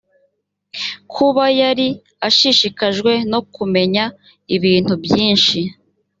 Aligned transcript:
kuba 1.13 1.43
yari 1.61 1.87
ashishikajwe 2.27 3.11
no 3.31 3.39
kumenya 3.53 4.03
ibintu 4.55 4.93
byinshi 5.03 5.59